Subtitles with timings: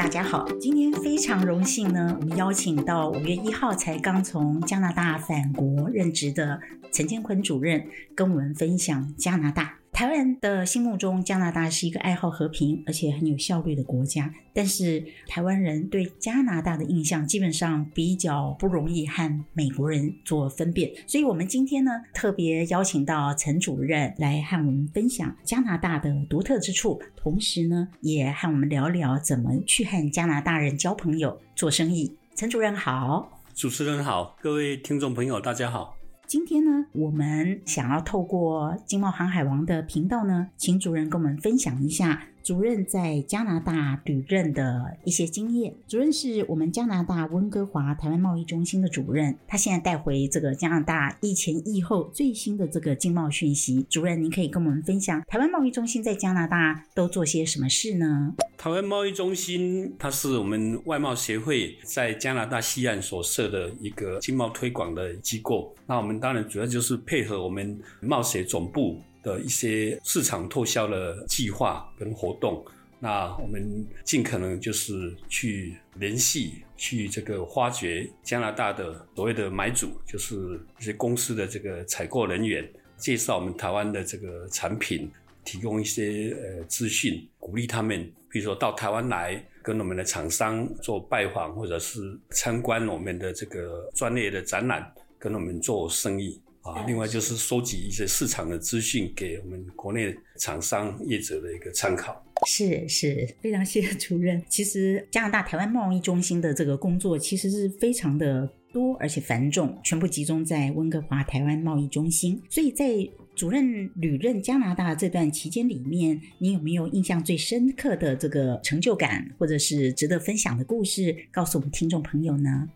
[0.00, 0.48] 大家好！
[0.58, 6.58] 今天非常荣幸呢，我们邀请到五月一号才刚从加拿大返国任职的
[6.90, 9.79] 陈建坤主任，跟我们分享加拿大。
[10.00, 14.32] 台湾人的心目中，加拿大是一个爱好和平而且很有效率的国家。
[14.54, 20.90] 但是，台湾人对加拿大的印象基本上比较不容易和美国人做分辨。
[21.06, 32.16] 所以，我们今天呢，特别邀请到陈主任来和我们分享加拿大的独特之处，同时呢，也和我们聊聊怎么去和加拿大人交朋友、做生意。
[32.34, 35.99] 陈主任好，主持人好，各位听众朋友大家好。
[36.30, 42.22] 今天呢，我们想要透过经贸航海王的频道呢，请主人跟我们分享一下。
[42.42, 45.74] 主任在加拿大旅任的一些经验。
[45.86, 53.86] 主任是我们加拿大温哥华台湾贸易中心的主任，他现在带回这个加拿大疫前疫后最新的这个经贸讯息。
[53.88, 58.34] 主任，您可以跟我们分享台湾贸易中心在加拿大都做些什么事呢？
[58.56, 65.74] 台湾贸易中心它是我们外贸协会在加拿大西岸所设的一个经贸推广的机构。
[65.86, 69.00] 那我们当然主要就是配合我们贸协总部。
[69.22, 72.64] 的一些市场拓销的计划跟活动，
[72.98, 85.10] 那我们尽可能就是去联系，去这个发掘加拿大的所谓的买主，就是一些公司的这个采购人员，介绍我们台湾的这个产品，
[85.44, 96.40] 提供一些呃资讯，鼓励他们，比如说到台湾来跟我们的厂商做拜访，或者是参观我们的这个专业的展览，跟我们做生意。
[96.62, 102.22] 啊，另外就是收集一些市场的资讯，给我们国内厂商业者的一个参考。
[102.46, 104.42] 是是，非常谢谢主任。
[104.48, 112.42] 其实加拿大台湾贸易中心的这个工作其实是非常的多，而且繁重，全部集中在温哥华台湾贸易中心。
[112.48, 122.68] 所以在主任旅任加拿大这段期间里面，你有没有印象最深刻的这个成就感，或者是值得分享的故事，告诉我们听众朋友呢？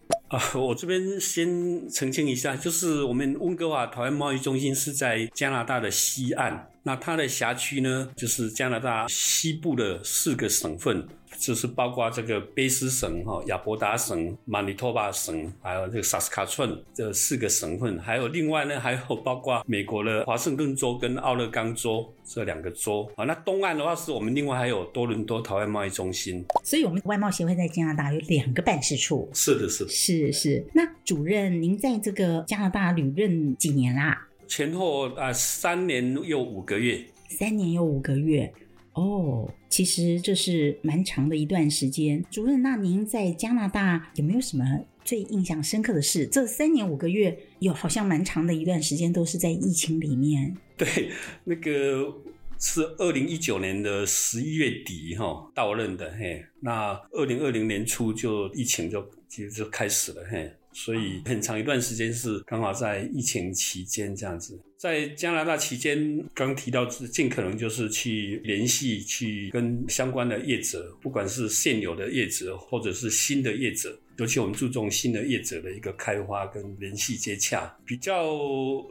[0.54, 11.06] 我这边先澄清一下，就是我们温哥华台湾贸易中心是在加拿大的西岸，那它的辖区呢，就是加拿大西部的四个省份。
[11.38, 23.24] 就是包括这个卑诗省、哈亚伯达省、马尼托巴省，还有这个萨斯卡村这四个省份，还有另外呢，还有包括美国的华盛顿州跟奥勒冈州这两个州啊。
[23.24, 26.44] 那东岸的话，是我们另外还有多伦多台湾贸易中心。
[26.62, 29.28] 所以，我们外贸协会在加拿大有两个办事处。
[29.34, 30.66] 是的，是的，是是。
[30.72, 34.28] 那主任，您在这个加拿大旅任几年啦？
[34.46, 37.04] 前后啊，三年又五个月。
[37.28, 38.52] 三年又五个月。
[38.94, 42.24] 哦，其实这是蛮长的一段时间。
[42.30, 44.64] 主任，那您在加拿大有没有什么
[45.04, 46.26] 最印象深刻的事？
[46.26, 50.56] 这三年五个月有好像蛮长的一段时间都是在疫情里面。
[50.76, 51.10] 对，
[51.44, 52.14] 那个
[52.58, 60.52] 是二零一九年的十一月底哈到任的嘿，那二零二零年初就疫情就其实就开始了嘿。
[60.74, 73.98] 所以很长一段时间是刚好在疫情期间这样子，在加拿大期间，刚提到是尽可能就是去联系，去跟相关的业者，不管是现有的业者或者是新的业者。
[74.16, 78.38] 尤其我们注重新的业者的一个开发跟联系接洽，比较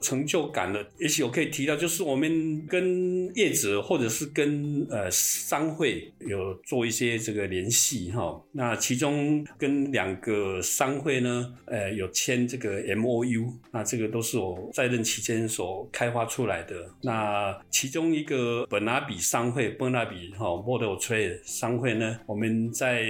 [0.02, 8.42] 成就感的，也许我可以提到，就是我们跟业者或者是跟呃商会有做一些这个联系哈。
[8.52, 16.76] 那其中跟两个商会呢，呃有签这个 MOU，那这个都是我在任期间所开发出来的。
[17.02, 23.06] 那其中一个本拿比商会，本拿比哈 Model Trade 商会呢，我们在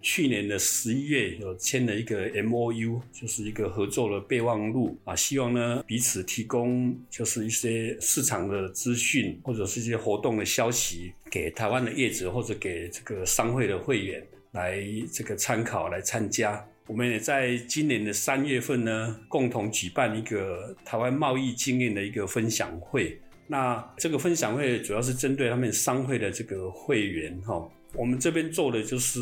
[0.00, 1.57] 去年的十一月有。
[1.58, 14.82] 签了一个 MOU，就是一个合作的备忘录啊，希望呢彼此提供就是一些市场的资讯或者是一些活动的消息给台湾的业者或者给这个商会的会员来
[15.12, 16.64] 这个参考来参加。
[16.86, 23.20] 我们也在今年的三月份呢，共同举办一个台湾贸易经验的一个分享会。
[23.46, 27.68] 那这个分享会主要是针对他们商会的这个会员哈。
[27.94, 29.20] 我们这边做的就是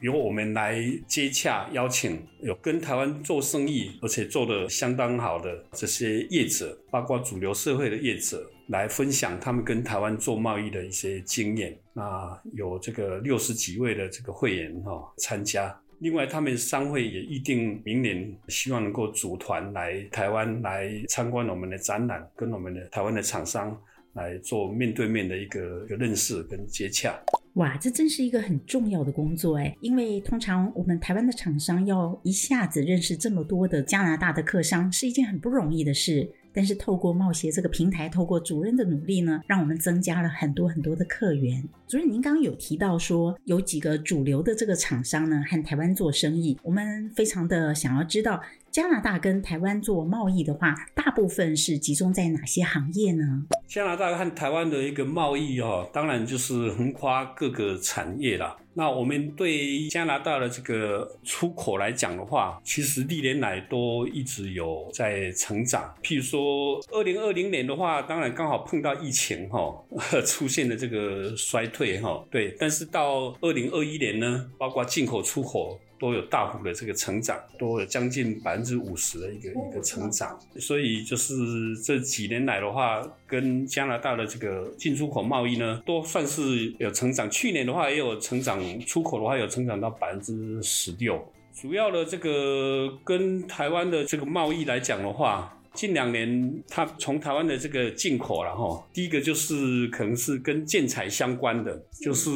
[0.00, 11.76] 由我们来接洽、邀请有跟台湾做生意而且做得相当好的这些业者，包括主流社会的业者，来分享他们跟台湾做贸易的一些经验。
[11.92, 15.76] 那有这个六十几位的这个会员哈参加。
[15.98, 23.74] 另外，他们商会也预定明年希望能够组团来台湾来参观我们的展览，跟我们的台湾的厂商
[24.16, 27.16] 来做面对面的一个一个认识跟接洽。
[27.54, 36.28] 哇，这真是一个很重要的工作哎，因为通常我们台湾的厂商要一下子认识这么多的加拿大的客商，是一件很不容易的事。
[36.52, 41.62] 但是透过贸协这个平台，透过主任的努力呢，让我们增加了很多很多的客源。
[41.86, 48.40] 主任，您刚刚有提到说有几个主流的这个厂商呢，和台湾做生意，我们非常的想要知道，
[48.76, 53.46] 加拿大跟台湾做贸易的话，大部分是集中在哪些行业呢？
[53.66, 58.54] 加拿大和台湾的一个贸易哦，当然就是横跨各个产业啦。
[58.74, 65.94] 那我们对加拿大的这个出口来讲的话，其实历年来都一直有在成长。
[66.02, 69.74] 譬如说，二零二零年的话，当然刚好碰到疫情哈，
[70.26, 72.54] 出现了这个衰退哈，对。
[72.60, 75.80] 但是到二零二一年呢，包括进口出口。
[75.98, 81.34] 都有大幅的这个成长，都有将近百分之五十的一个一个成长，所以就是
[81.82, 87.30] 这几年来的话，跟加拿大的这个进出口贸易呢，都算是有成长。
[87.30, 91.32] 去年的话也有成长，出口的话有成长到百分之十六。
[91.54, 95.52] 主要的这个跟台湾的这个贸易来讲的话。
[95.76, 102.30] 近两年，它从台湾的这个进口了哈，第一个就是可能是跟建材相关的，就是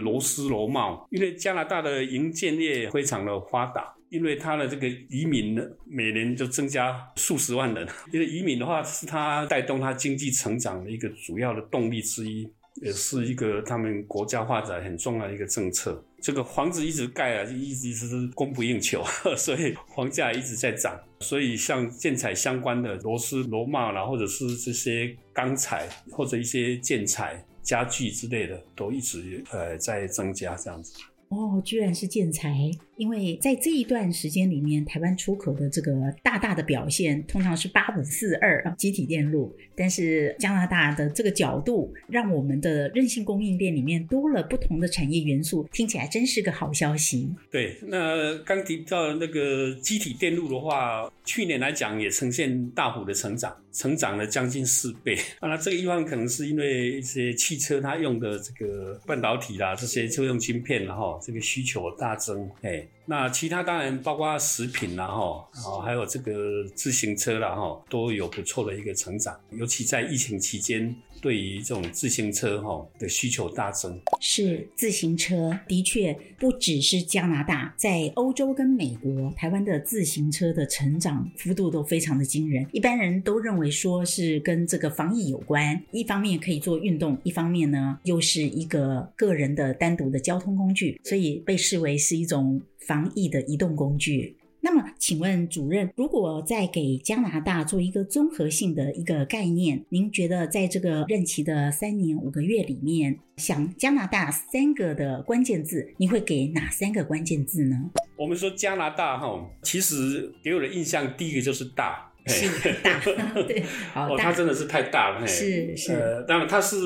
[0.00, 12.46] 螺丝螺帽，因为加拿大的营建业非常的发达，因为它的这个移民呢，每年就增加数十万人， 因为移民的话是它带动它经济成长的一个主要的动力之一。
[12.82, 16.02] 也是一个他们国家发展很重要的一个政策。
[16.20, 19.02] 这个房子一直盖啊，一直是供不应求，
[19.36, 20.98] 所以房价一直在涨。
[21.20, 30.94] 所以像建材相关的螺丝、螺帽啦，或者是这些钢材或者一些建材、家具之类的，都一直呃在增加这样子。
[31.28, 32.70] 哦，居然是建材。
[33.00, 39.56] 因为在这一段时间里面，台湾出口的这个大大的表现，通常是八五四二啊，积体电路。
[39.74, 47.34] 但是加拿大的这个角度，让我们的韧性供应链里面多了不同的产业元素，听起来真是个好消息。
[47.50, 55.16] 对，那刚提到那个积体电路的话，去年来讲也呈现大幅的成长，成长了将近四倍。
[55.40, 62.86] 那这个地方可能是因为一些汽车它用的这个半导体啦，这些车用晶片然后这个需求大增，哎。
[63.06, 65.48] 那其他当然包括食品啦，哈，
[65.82, 69.36] 还有这个自行车啦，哈，都有不错的一个成长。
[69.50, 74.00] 尤其在疫情期间，对于这种自行车哈的需求大增。
[74.20, 82.66] 是自行车的确不只是加拿大，在欧洲跟美国，台湾的自行车的成长幅度都非常的惊人。
[82.72, 92.60] 一般人都认为说是跟这个防疫有关，一方面可以做运动，一方面呢又是一个个人的单独的交通工具，所以被视为是一种。
[92.86, 94.34] 防疫的移动工具。
[94.62, 107.90] 那么，请问主任，如果再给加拿大做一个综合性的一个概念，您觉得在这个任期的三年五个月里面，想加拿大三个的关键字，你会给哪三个关键字呢？
[108.16, 112.46] 我们说加拿大哈，其实给我的印象第一个就是大，是
[112.82, 113.00] 大，
[113.48, 113.62] 对，
[113.94, 116.76] 好，哦，它真的是太大了，是是，呃，当然它是。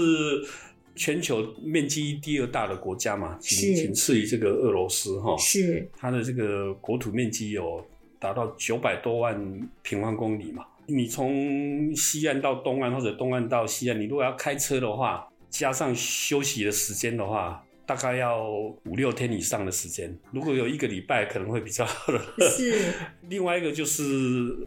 [0.95, 5.37] 全球面积第二大的国家嘛，仅仅次于这个俄罗斯哈。
[5.37, 7.85] 是它的这个国土面积有
[8.19, 10.65] 达到九百多万平方公里嘛。
[10.87, 18.49] 你从西岸到东岸，或者东岸到西岸，你如果要开车的话，加上休息的时间的话，大概要
[18.85, 20.17] 五六天以上的时间。
[20.33, 22.21] 如果有一个礼拜，可能会比较好的。
[22.51, 22.93] 是。
[23.29, 24.05] 另外一个就是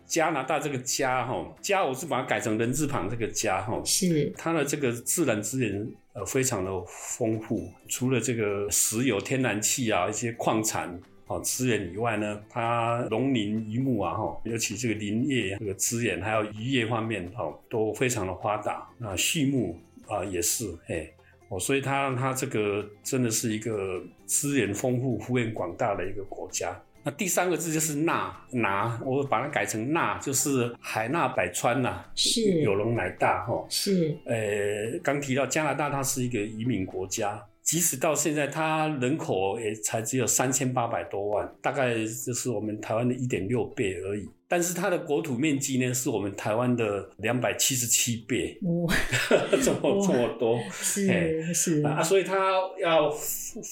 [0.05, 3.81] 加拿大这个加哈，加我是把它改成人字旁这个加哈。
[3.83, 4.33] 是。
[4.37, 5.87] 它的这个自然资源。
[6.13, 18.89] 呃，非常的丰富，除了这个石油、天然气啊，一些矿产啊资源以外呢，它农林渔牧啊，哈，尤其这个林业这个资源，还有渔业方面，哈，都非常的发达。
[18.97, 21.07] 那畜牧啊也是，哎，
[21.49, 26.77] 哦，所以它它这个真的是一个资源丰富、幅员广大的一个国家。
[27.03, 33.65] 那第三个字就是纳拿，我把它改成纳，就是海纳百川呐，是有容乃大哈。
[33.69, 44.29] 是，呃，刚提到加拿大，它是一个移民国家，即使到现在它人口也才只有三千八百多万，大概就是我们台湾的一点六倍而已。
[44.47, 48.93] 但是它的国土面积呢，是我们台湾的两百七十七倍，哇，
[49.63, 51.81] 这么这么多，是是。
[51.83, 52.35] 啊，所以它
[52.81, 53.09] 要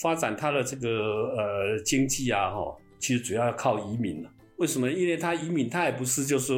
[0.02, 2.76] 发展它的这个呃经济啊，哈。
[2.98, 4.90] 其实主要要靠移民了，为什么？
[4.90, 6.56] 因为他移民，他也不是就说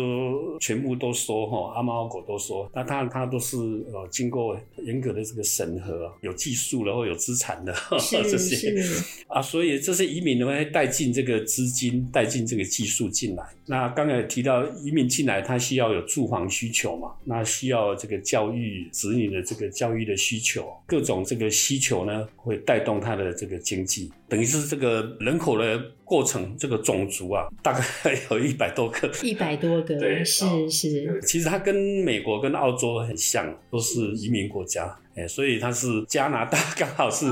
[0.60, 3.58] 全部都说哈，阿猫阿狗都说，那他他都是
[3.92, 8.74] 呃经过严格的这个审核，有技术然后有资产的 是这些
[9.28, 13.44] 啊，所以这些移民呢会带进这个资金，带进这个技术进来。
[13.66, 25.82] 那刚才提到移民进来，他需要有住房需求嘛，那需要这个教育子女的这个教育的需求，各种这个需求呢会带动他的这个经济，等于是这个人口的。
[26.08, 27.84] 过程这个种族啊，大概
[28.32, 31.20] 有一百多个，一百多个，对，是是。
[31.22, 37.26] 其实它跟美国跟澳洲很像，都是移民国家，哎，所以它是加拿大，刚好是，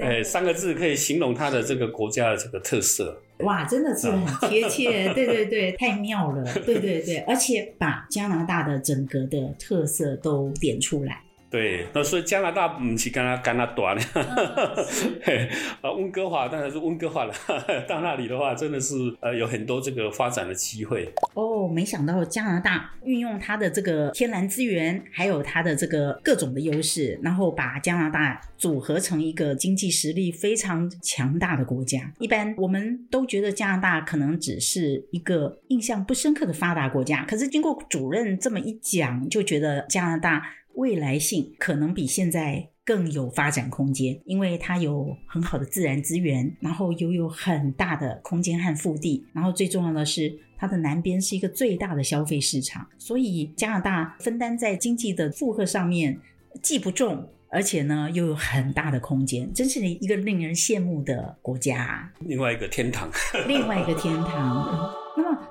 [0.00, 3.16] 哎，三个字可以形容它的这个国家的这个特色。
[3.44, 11.22] 哇，真的是很贴切， 对对对，太妙了，对对对，而且把加拿大的整个的特色都点出来。
[11.50, 14.02] 对，那所以加拿大不是跟他跟他短的，
[15.80, 17.32] 啊，温哥华当然是温哥华了。
[17.88, 21.10] 到那里的话，真的是呃有很多这个发展的机会。
[21.32, 32.12] 哦，没想到加拿大运用它的这个天然资源，还有它的这个各种的优势，然后把加拿大组合成一个经济实力非常强大的国家。
[32.18, 40.42] 一般我们都觉得加拿大可能只是一个印象不深刻的发达国家，可是经过主任这么一讲，就觉得加拿大。
[40.78, 56.16] 未来性可能比现在更有发展空间，因为它有很好的自然资源，然后又有很大的空间和腹地，然后最重要的是，它的南边是一个最大的消费市场，所以加拿大分担在经济的负荷上面
[56.62, 62.10] 既不重，而且呢又有很大的空间，真是一个令人羡慕的国家。
[62.20, 63.10] 另外一个天堂，
[63.48, 65.07] 另外一个天堂。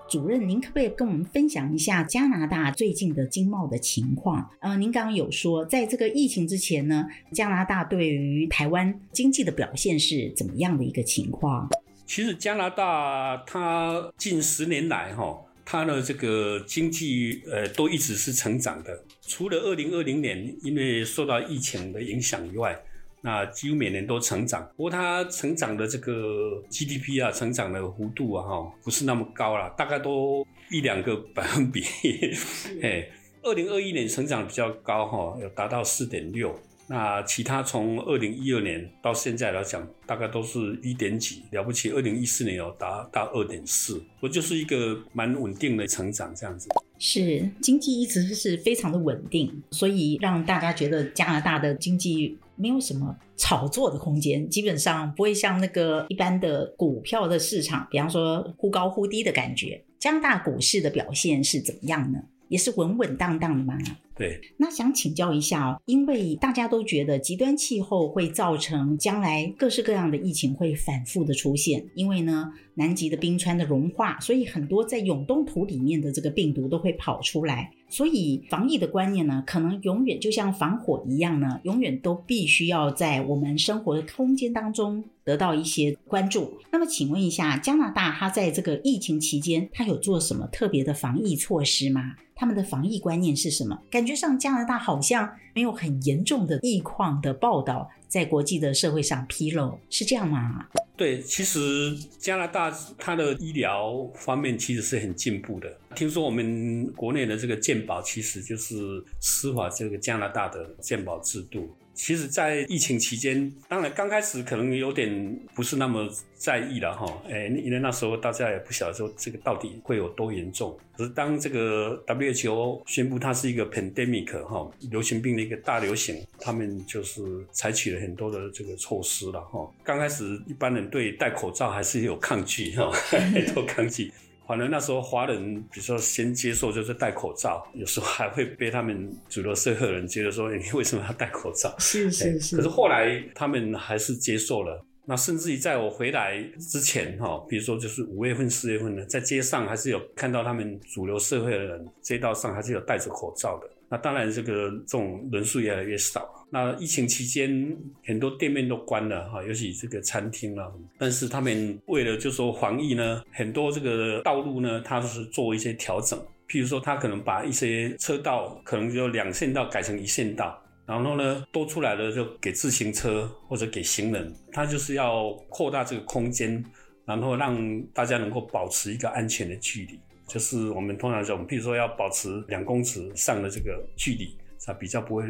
[0.09, 4.49] 主任，您可不可以跟我们分享一下加拿大最近的经贸的情况？
[4.61, 11.69] 呃，您刚刚有说，在这个疫情之前呢，加拿大对于台湾经济的表现是怎么样的一个情况？
[12.05, 22.79] 其实加拿大它近十年来哈，它的这个经济呃都一直是成长的，除了二零二零年因为受到疫情的影响以外。
[23.27, 31.83] 那几乎每年都成长，不过它成长的这个 GDP 啊，成长的幅度啊，哈，不是那么高啦，大概都一两个百分比。
[32.81, 33.05] 哎，
[33.43, 36.57] 二零二一年成长比较高哈，有达到四点六。
[36.87, 41.89] 那其他从二零一二年到现在来讲，大概都是一点几，了不起。
[41.91, 46.69] 二零一四年有达到二点四，我就是一个蛮稳定的成长这样子。
[46.97, 52.37] 是，经济一直是非常的稳定，所以让大家觉得加拿大的经济。
[52.57, 59.83] 没有什么炒作的空间，基本上不会像那个一般的股票的市场，比方说忽高忽低的感觉。
[59.99, 62.19] 加拿大股市的表现是怎么样呢？
[62.49, 63.77] 也是稳稳当当的吗？
[64.17, 86.57] 对，那想请教一下哦，因为大家都觉得极端气候会造成将来各式各样的疫情会反复的出现，因为呢，南极的冰川的融化，所以很多在永冻土里面的这个病毒都会跑出来，所以防疫的观念呢，可能永远就像防火一样呢，永远都必须要在我们生活的空间当中得到一些关注。
[86.71, 92.15] 那么，请问一下，加拿大它在这个疫情期间，它有做什么特别的防疫措施吗？
[92.39, 93.75] 他们的防疫观念是什么？
[93.89, 100.65] 感觉上加拿大好像没有很严重的疫况的报道在国际的社会上披露，是这样吗？
[100.95, 105.71] 对，其实加拿大它的医疗方面其实是很进步的。
[105.93, 111.69] 听说我们国内的这个健保其实就是司法这个加拿大的健保制度。
[111.97, 120.77] 其实，在疫情期间，当然刚开始可能有点不是那么在意了哈，哎，因为那时候大家也不晓得说这个到底会有多严重。
[120.95, 129.67] 可是当这个 WHO 宣布它是一个 pandemic 哈，流行病的一个大流行，他们就是采取了很多的这个措施了哈。
[129.83, 132.91] 刚开始一般人对戴口罩还是有抗拒哈，
[133.55, 134.11] 都抗拒。
[134.47, 141.75] 反正那时候华人，比如说先接受就是戴口罩，有时候还会被他们主流社会的人觉得说，你为什么要戴口罩？
[141.77, 142.55] 是是是。
[142.55, 144.83] 可是后来他们还是接受了。
[145.09, 153.69] 那甚至于在我回来之前，哈，比如说就是五月份、四月份呢，在街上还是有看到他们主流社会的人，街道上还是有戴着口罩的。
[153.89, 156.27] 那当然，这个这种人数越来越少。
[156.49, 157.75] 那疫情期间，
[158.05, 160.73] 很多店面都关了哈，尤其这个餐厅了。
[160.97, 166.17] 但是他们为了就说防疫呢，很多这个道路呢，它是做一些调整。
[166.49, 176.63] 譬如说，他可能把一些车道可能就两线道改成一线道，然后呢，多出来的就给自行车或者给行人，他就是要扩大这个空间，
[177.05, 179.99] 然后让大家能够保持一个安全的距离。
[180.27, 185.23] 就是我们通常讲，譬如说要保持两公尺上的这个距离，才比较不会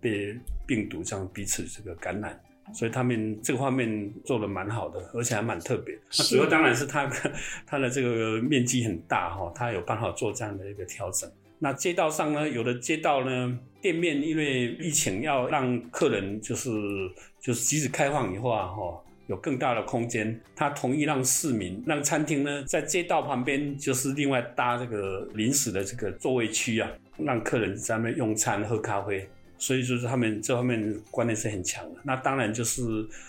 [0.00, 0.34] 被
[0.66, 2.40] 病毒这样彼此这个感染。
[2.72, 5.94] 所以他们这个方面做得蛮好的，而且还蛮特别。
[6.16, 7.06] 那主要当然是它
[7.66, 11.30] 它的这个面积很大哈，它有办法做这样的一个调整。
[11.58, 16.70] 那街道上呢，有的街道呢，店面因为疫情要让客人就是
[17.38, 29.28] 就是即使开放以后啊哈，有更大的空间，他同意让市民让餐厅呢在街道旁边就是另外搭这个临时的这个座位区啊，让客人在那边用餐喝咖啡。
[29.56, 32.00] 所以就是他们这方面观念是很强的。
[32.02, 32.82] 那当然就是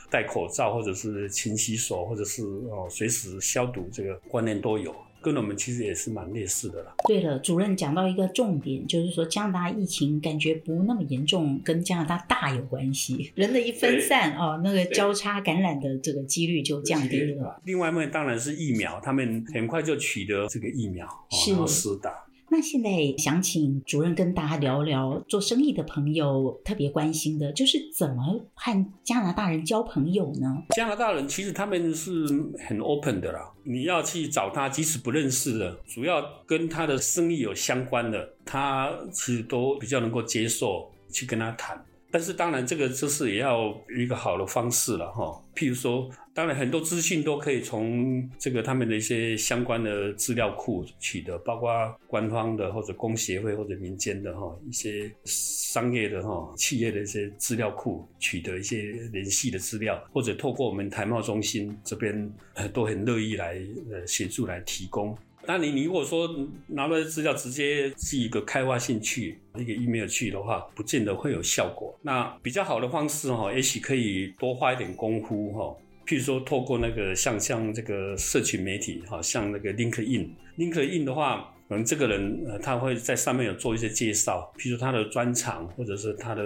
[0.09, 4.93] 戴口罩，或者是勤洗手，或者是哦随时消毒，这个观念都有，
[5.25, 6.93] 跟我们其实也是蛮类似的啦。
[7.07, 13.31] 对了，主任讲到一个重点，就是说加拿大疫情感觉不那么严重，跟加拿大大有关系。
[13.33, 17.59] 人的一分散哦，那个交叉感染的这个几率就降低了。
[17.63, 22.24] 另外一面当然是疫苗，他们很快就取得这个疫苗，是然后施打。
[22.55, 30.63] 那现在想请主任跟大家聊聊，做生意的朋友特别关心的，就是怎么和加拿大人交朋友呢？
[30.69, 32.25] 加拿大人其实他们是
[32.65, 41.77] 很 open 的啦，你要去找他，即使不认识的，主要跟他的生意有相关的，他其实都比较能够接受去跟他谈。
[42.09, 45.43] 但是当然，这个就是也要一个好的方式了哈。
[45.53, 51.71] 譬如说，当然很多资讯都可以从这个他们的一些相关的资料库取得，包括
[52.07, 62.29] 官方的或者工协会或者民间的哈一些商业的哈企业的一些资料库取得一些联系的资料，或者透过我们台贸中心这边
[62.73, 63.57] 都很乐意来
[63.89, 65.17] 呃协助来提供。
[65.47, 66.27] 那你你如果说
[66.67, 71.97] 拿来资料直接寄一个开发信去一个 email 去的话，不见得会有效果。
[72.01, 75.77] 那比较好的方式哈，也许可以多花一点功夫哈。
[76.05, 86.43] 譬如说透过那个像像这个社群媒体哈，像那个 LinkedIn，LinkedIn 的话，可能这个人呃他会在上面有做一些介绍，譬如他的专长或者是他的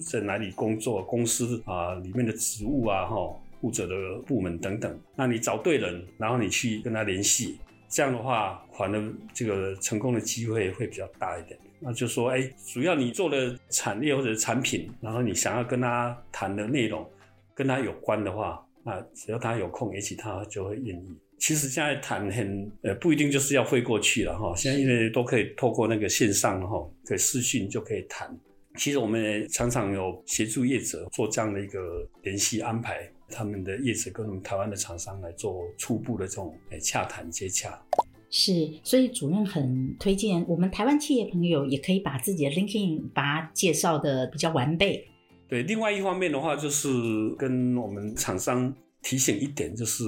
[0.00, 3.16] 在哪里工作，公司啊里面的职务啊哈，
[3.60, 3.94] 负责的
[4.26, 4.98] 部门等等。
[5.14, 7.58] 那你找对人，然后你去跟他联系。
[7.92, 11.58] 这样的话，可能这个成功的机会会比较大一点。
[11.80, 17.04] 那就说，哎，主要你做的产业或者产品，然后你想要跟他谈的内容
[17.52, 21.16] 跟他有关的话，啊只要他有空，也许他就会愿意。
[21.38, 28.36] 其实现在谈很呃不一定就是要飞过去了哈，现在因为都可以透过那个线上哈，可以视讯就可以谈。
[28.76, 33.10] 其实我们也常常有协助业者做这样的一个联系安排。
[33.32, 37.80] 他们的业者跟我们台湾的厂商来做初步的这种诶洽谈接洽，
[38.28, 45.06] 是，所以主任很推荐我们台湾企业朋友也可以把自己的 LinkedIn 把它介绍的比较完备。
[45.50, 46.88] 对，另外一方面的话，就是
[47.36, 50.04] 跟我们厂商提醒一点，就是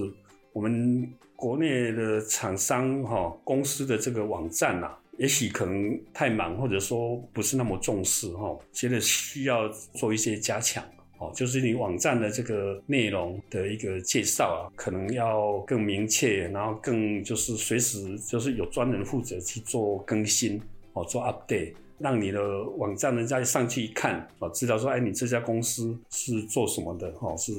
[0.53, 10.85] 我们国内的厂商哈公司的这个网站呐、也许可能太忙，或者说不是那么重视哈，觉得需要做一些加强
[11.19, 11.33] 哦。
[11.35, 27.53] 就是你网站的这个内容的一个介绍啊，可能要更明确，然后更就是随时就是有专人负责去做更新，哦，做 update，让你的网站人家上去一看，啊，知道说，哎，你这家公司是做什么的，哦，是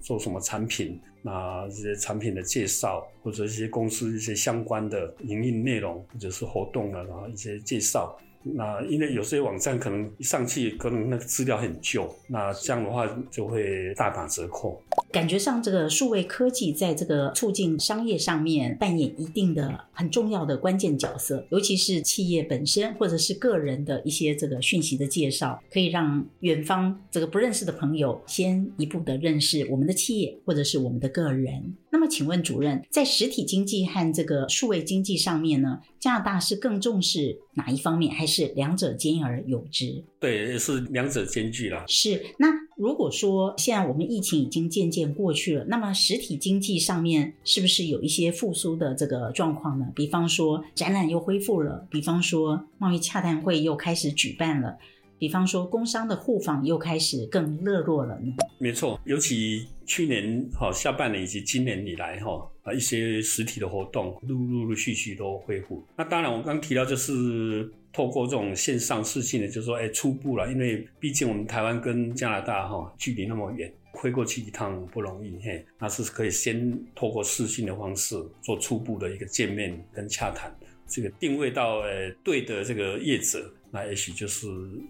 [0.00, 8.18] 做什么产品，那这些产品的介绍，或者一些公司一些相关的营运内容，或者是活动啊，然后一些介绍。
[8.42, 14.80] 那因为有些网站可能一上去，可能那个资料很旧，那这样的话就会大打折扣。
[15.10, 31.74] 感觉上，这个数位科技在这个促进商业上面扮演一定的很重要的关键角色，尤其是企业本身或者是个人的一些这个讯息的介绍，可以让远方这个不认识的朋友先一步的认识我们的企业或者是我们的个人。
[31.90, 40.04] 那么，请问主任，在实体经济和这个数位经济上面呢，加拿大是更重视哪一方面，还是两者兼而有之？
[40.20, 41.84] 对，是两者兼具啦。
[41.88, 42.22] 是。
[42.38, 49.86] 那如果说现在我们疫情已经渐渐过去了，那么实体经济上面是不是有一些复苏的这个状况呢？
[49.94, 54.76] 比方说展览又恢复了，比方说贸易洽谈会又开始举办了。
[55.18, 58.32] 比方说，工商的互访又开始更热络了呢。
[58.58, 65.84] 没错，尤其去年哈下半年以及今年以来哈啊一些实体的活动陆陆陆续续都恢复。
[65.96, 75.64] 那当然，我刚提到就是透过这种线上视讯的，就是说哎初步了，因为毕竟我们台湾跟加拿大哈距离那么远，飞过去一趟不容易嘿。
[75.78, 80.54] 那是可以先透过视讯的方式做初步的一个见面跟洽谈，
[80.88, 83.52] 这个定位到呃对的这个业者。
[83.70, 84.46] 那也许就是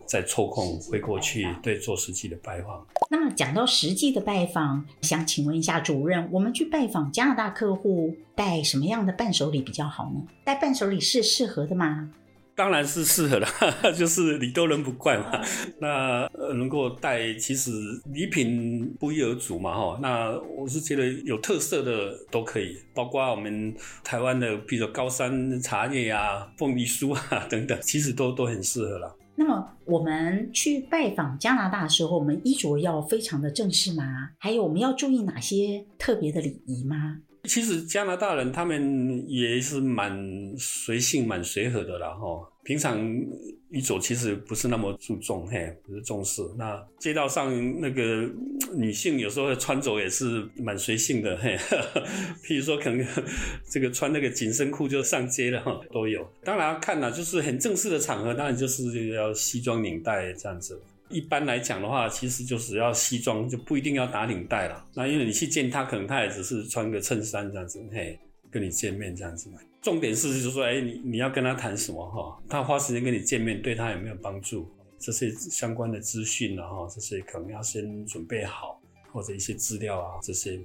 [0.06, 2.86] 在抽空会过去，对，做实际的拜访。
[3.10, 10.22] 那么讲到实际的拜访，想请问一下主任，我们去拜访加拿大客户，带什么样的伴手礼比较好呢？
[10.44, 12.08] 带伴手礼是适合的吗？
[12.58, 13.46] 当然是适合了，
[13.96, 15.40] 就是礼多人不怪嘛。
[15.80, 17.70] 那能够带，其实
[18.12, 19.96] 礼品不一而足嘛，哈。
[20.02, 29.16] 那我是觉得有特色的都可以，包括我们台湾的，比如说高山茶叶啊、凤梨酥啊 等等，其实都都很适合了。
[29.36, 34.02] 那么我们去拜访加拿大的时候，我们衣着要非常的正式吗？
[34.40, 37.18] 还有我们要注意哪些特别的礼仪吗？
[37.44, 42.46] 其实加拿大人他们也是蛮随性、蛮随和的啦，哈。
[42.64, 43.00] 平常
[43.70, 46.42] 衣着其实不是那么注重，嘿，不是重视。
[46.58, 48.28] 那街道上那个
[48.74, 51.56] 女性有时候穿着也是蛮随性的，嘿。
[52.44, 53.06] 譬如说，可能
[53.70, 56.30] 这个穿那个紧身裤就上街了，哈，都有。
[56.44, 60.78] 当然要看啦，就是很正式的场合，当然就是要西装领带这样子。
[61.10, 64.86] 一般来讲的话，其实就是要西装，就不一定要打领带了。
[64.94, 68.18] 那因为你去见他，可能他也只是穿个衬衫这样子，嘿，
[68.50, 69.50] 跟你见面这样子。
[69.80, 72.42] 重点是就是说，哎，你你要跟他谈什么哈？
[72.48, 74.68] 他花时间跟你见面，对他有没有帮助？
[74.98, 78.80] 这些相关的资讯啊，哈，这些可能要先准备好，
[79.12, 80.60] 或者一些资料啊，这些。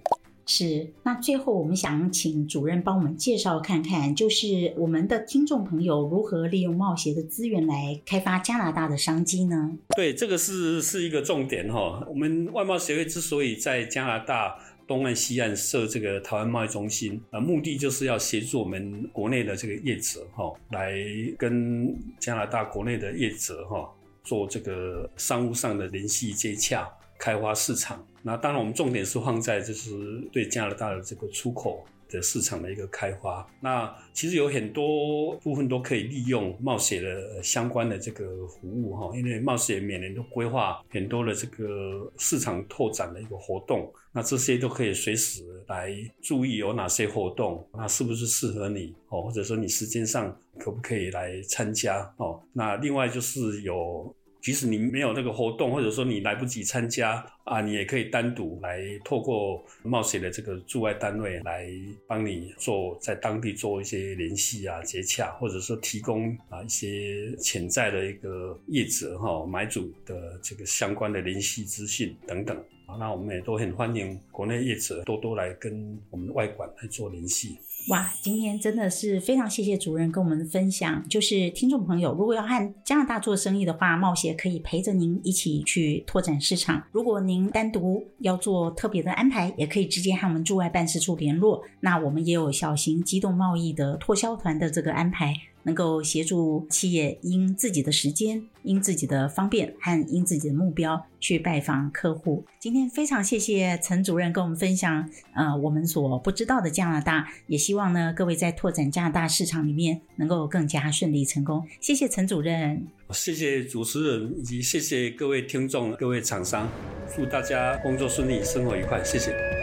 [0.46, 9.72] 是，那最后我们想请主任帮我们介绍看看，就是我们的听众朋友如何利用贸协的资源来开发加拿大的商机呢？
[9.96, 12.06] 对，这个是是一个重点哈。
[12.10, 14.54] 我们外贸协会之所以在加拿大
[14.86, 20.94] 东岸、西岸设这个台湾贸易中心，呃，目的就是要协助我们国内的这个业者哈，来
[21.38, 23.90] 跟加拿大国内的业者哈
[24.24, 26.88] 做这个商务上的联系接洽。
[27.20, 29.92] 开发市场，那当然我们重点是放在就是
[30.32, 33.46] 对加拿大的这个出口的市场的一个开发。
[33.60, 52.42] 那其实有很多部分都可以利用冒险的相关的这个服务哈，因为冒险每年都规划很多的这个市场拓展的一个活动，那这些都可以随时来注意有哪些活动，那是不是适合你哦，或者说你时间上可不可以来参加哦？
[52.54, 54.16] 那另外就是有。
[54.44, 61.70] 即使你没有那个活动，或者说你来不及参加啊，你也可以单独来透过冒险的这个驻外单位来
[62.06, 77.58] 帮你做在当地做一些联系啊、接洽，或者说提供啊一些潜在的一个业者哈买主的这个相关的联系资讯等等啊，那我们也都很欢迎国内业者多多来跟我们的外馆来做联系。
[77.90, 81.04] 哇，今天真的是非常谢谢主任跟我们分享。
[81.10, 86.82] 就是听众朋友，如果要和加拿大做生意的话，冒险可以陪着您一起去拓展市场。
[86.94, 91.62] 如果您单独要做特别的安排，也可以直接和我们驻外办事处联络。
[91.82, 95.36] 那我们也有小型机动贸易的拓销团的这个安排。
[95.64, 102.46] 能够协助企业因自己的时间、因自己的方便和因自己的目标去拜访客户。
[102.60, 107.28] 今天非常谢谢陈主任跟我们分享，呃，我们所不知道的加拿大。
[107.48, 111.66] 也希望呢，各位在拓展加拿大市场里面能够更加顺利成功。
[111.80, 116.70] 谢谢陈主任，谢谢主持人，以及谢谢各位听众、各位厂商。
[117.16, 119.04] 祝大家工作顺利，生活愉快。
[119.04, 119.63] 谢谢。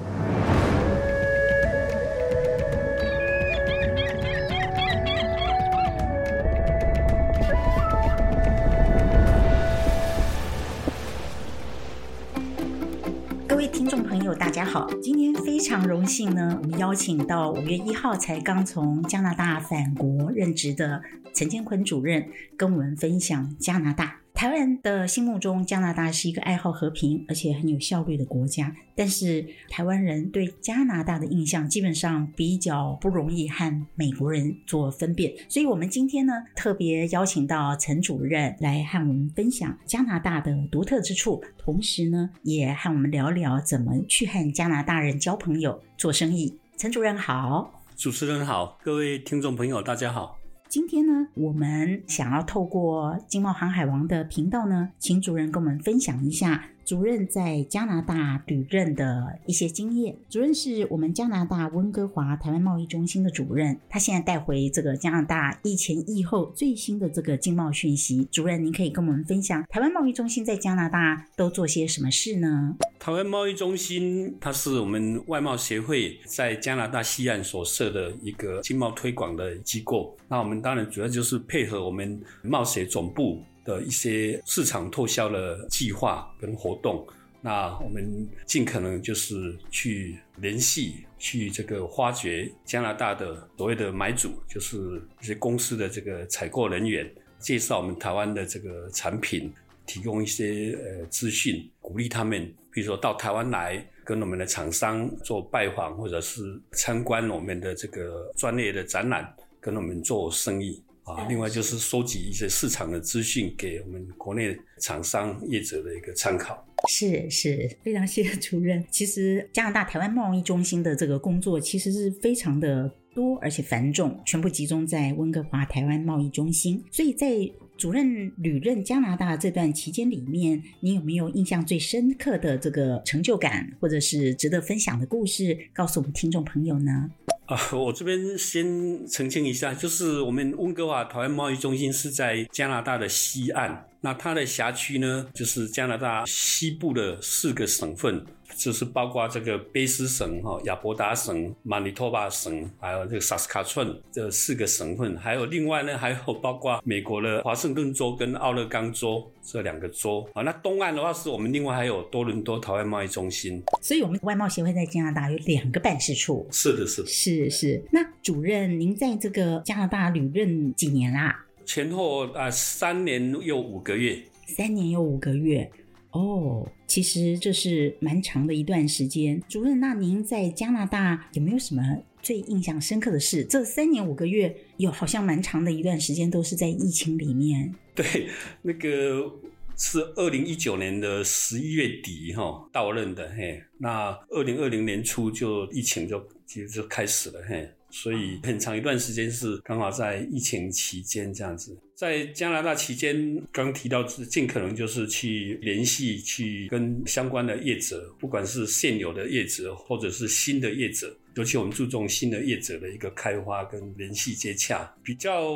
[14.35, 21.01] 大家好，今天非常荣幸呢，我们邀请到五月一号才刚从加拿大返国任职的。
[21.33, 24.20] 陈建坤主任跟我们分享加拿大。
[24.41, 28.75] 台湾人的心目中，加拿大是一个爱好和平而且很有效率的国家。
[28.95, 35.31] 但是，台湾人对加拿大的印象基本上比较不容易和美国人做分辨。
[35.47, 46.57] 所以，我们今天呢，特别邀请到陈主任来和我们分享加拿大的独特之处，同时呢，也和我们聊聊怎么去和加拿大人交朋友、做生意。
[46.77, 50.40] 陈主任好，主持人好，各位听众朋友大家好。
[50.71, 56.63] 今天呢，我们想要透过经贸航海王的频道呢，请主人跟我们分享一下。
[56.91, 60.13] 主任在加拿大旅任的一些经验。
[60.29, 68.27] 主任是我们加拿大温哥华台湾贸易中心的主任，他现在带回这个加拿大疫前疫后最新的这个经贸讯息。
[68.29, 72.75] 主任，您可以跟我们分享台湾贸易中心在加拿大都做些什么事呢？
[72.99, 80.13] 台湾贸易中心它是我们外贸协会在加拿大西岸所设的一个经贸推广的机构。
[80.27, 87.05] 那我们当然主要就是配合我们贸协总部的一些市场拓销的计划跟活动，
[87.41, 99.51] 那我们尽可能就是去联系，去这个发掘加拿大的所谓的买主，就是一些公司的这个采购人员，介绍我们台湾的这个产品，
[99.85, 110.83] 提供一些呃资讯，鼓励他们，比如说到台湾来跟我们的厂商做拜访，或者是参观我们的这个专业的展览，跟我们做生意。
[111.13, 116.65] 啊，另外就是收集一些市场的资讯，给我们国内厂商业者的一个参考。
[116.87, 118.83] 是是，非常谢谢主任。
[118.89, 126.83] 其实加拿大台湾贸易中心的这个工作其实是非常的多，而且繁重，全部集中在温哥华台湾贸易中心。
[126.91, 137.09] 所以在主任旅任加拿大这段期间里面，你有没有印象最深刻的这个成就感，或者是值得分享的故事，告诉我们听众朋友呢？
[137.47, 148.23] 啊，我这边先澄清一下，就是我们温哥华台湾贸易中心是在加拿大的西岸，那它的辖区呢，就是加拿大西部的四个省份。
[148.61, 160.43] 就是包括这个卑诗省、哈亚伯达省、马尼托巴省，还有这个萨斯卡村这四个省份，还有另外呢，还有包括美国的华盛顿州跟奥勒冈州这两个州啊。
[160.43, 163.59] 那东岸的话，是我们另外还有多伦多台湾贸易中心。
[163.81, 166.47] 所以，我们外贸协会在加拿大有两个办事处。
[166.51, 167.83] 是的，是的，是是。
[167.91, 171.47] 那主任，您在这个加拿大旅任几年啦？
[171.65, 174.21] 前后啊，三年又五个月。
[174.45, 175.71] 三年又五个月。
[176.11, 179.41] 哦，其实这是蛮长的一段时间。
[179.47, 181.81] 主任，那您在加拿大有没有什么
[182.21, 183.43] 最印象深刻的事？
[183.45, 187.73] 这三年五个月有好像蛮长的一段时间都是在疫情里面。
[187.95, 188.27] 对，
[188.61, 189.31] 那个
[189.77, 197.69] 是二零一九年的十一月底哈到任的嘿，那二零二零年初就疫情就其实就开始了嘿。
[197.89, 211.15] 所以很长一段时间是刚好在疫情期间这样子，在加拿大期间，刚提到是尽可能就是去联系，去跟相关的业者，不管是现有的业者或者是新的业者。
[211.35, 215.55] 尤其我们注重新的业者的一个开发跟联系接洽，比较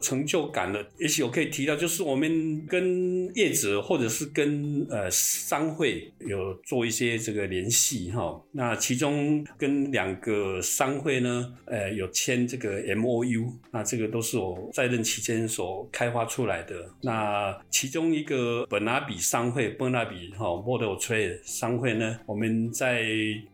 [0.00, 8.42] 成就感的，也许我可以提到，就是我们跟业者或者是跟呃商会有做一些这个联系哈。
[8.50, 16.74] 那其中跟两个商会呢，呃有签这个 MOU，那这个都是我在任期间所开发出来的。
[17.00, 23.06] 那其中一个本拿比商会，本拿比哈，Model Trade 商会呢，我们在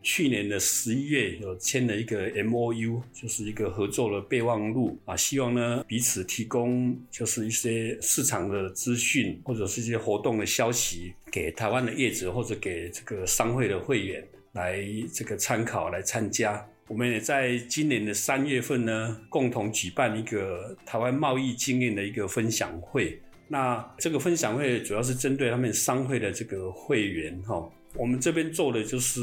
[0.02, 1.57] 去年的十一月有。
[1.58, 16.66] 签了一个 MOU，就是一个合作的备忘录啊，希望呢彼此提供就是一些市场的资讯或者是一些活动的消息给台湾的业者或者给这个商会的会员来这个参考来参加。
[16.86, 23.20] 我们也在今年的三月份呢，共同举办一个台湾贸易经验的一个分享会。
[23.46, 27.70] 那这个分享会主要是针对他们商会的这个会员哈。
[27.94, 29.20] 我们这边做的就是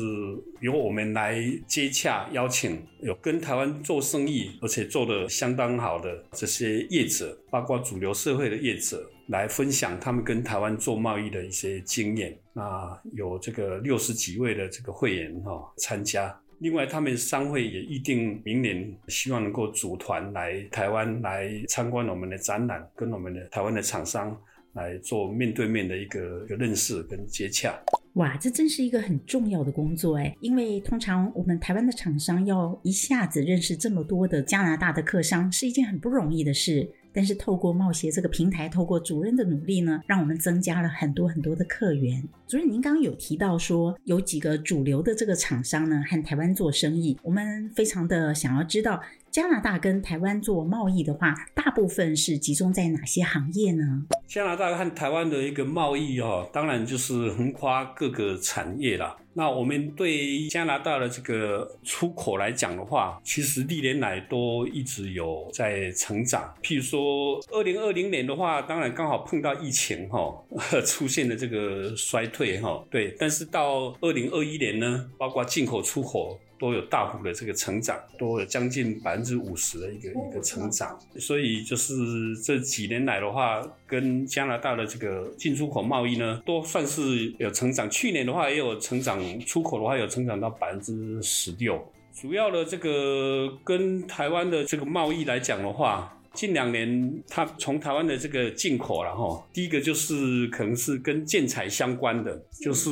[0.60, 12.38] 由我们来接洽，邀请有跟台湾做生意而且做得相当好的这些业者，包括主流社会的业者，来分享他们跟台湾做贸易的一些经验。
[12.54, 24.36] 那有这个六十几位的这个会员哈参加，另外他们商会也预定明年希望能够组团来台湾来参观我们的展览，跟我们的台湾的厂商
[24.76, 27.78] 来做面对面的一个一个认识跟接洽。
[28.14, 30.34] 哇，这真是一个很重要的工作哎！
[30.40, 36.90] 因为通常我们台湾的厂商要一下子认识这么多的加拿大的客商，是一件很不容易的事。
[37.12, 42.22] 但是透过贸协这个平台，透过主任的努力呢，让我们增加了很多很多的客源。
[42.46, 49.02] 主任，您刚刚有提到说有几个主流的这个厂商呢，和台湾做生意，我们非常的想要知道，
[49.36, 54.06] 加拿大跟台湾做贸易的话，大部分是集中在哪些行业呢？
[54.26, 59.13] 加拿大和台湾的一个贸易哦，当然就是横跨各个产业啦。
[59.38, 66.54] 那我们对加拿大的这个出口来讲的话，其实历年来都一直有在成长。
[66.63, 70.34] 譬如说，二零二零年的话，当然刚好碰到疫情哈，
[70.86, 72.82] 出现了这个衰退哈。
[72.89, 76.39] 对，但是到二零二一年呢，包括进口出口。
[76.58, 81.93] 都有大幅的这个成长，都有将近百分之五十的一个一个成长，所以就是
[82.41, 87.89] 这几年来的话，跟加拿大的这个进出口贸易呢，都算是有成长。
[87.89, 91.84] 去年的话也有成长，出口的话有成长到百分之十六。
[92.14, 96.12] 主要的这个跟台湾的这个贸易来讲的话。
[96.36, 102.90] 近两年，它从台湾的这个进口了哈，第一个就是可能是跟建材相关的，就是